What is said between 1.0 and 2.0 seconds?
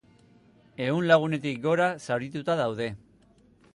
lagunetik gora